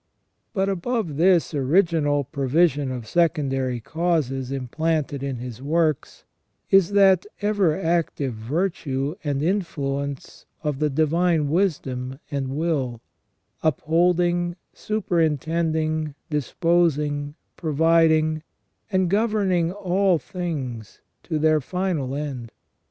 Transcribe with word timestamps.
But 0.55 0.67
above 0.67 1.17
this 1.17 1.53
original 1.53 2.23
provision 2.23 2.89
of 2.91 3.05
secondary 3.05 3.79
causes 3.79 4.51
implanted 4.51 5.21
in 5.21 5.35
His 5.35 5.61
works 5.61 6.23
is 6.71 6.93
that 6.93 7.27
ever 7.39 7.79
active 7.79 8.33
virtue 8.33 9.13
and 9.23 9.43
influence 9.43 10.47
of 10.63 10.79
the 10.79 10.89
divine 10.89 11.49
wisdom 11.51 12.17
and 12.31 12.55
will, 12.57 12.99
upholding, 13.61 14.55
superintending, 14.73 16.15
disposing, 16.31 17.35
providing, 17.55 18.41
and 18.91 19.07
governing 19.07 19.71
all 19.71 20.17
things 20.17 21.01
to 21.21 21.37
their 21.37 21.61
final 21.61 22.15
end. 22.15 22.51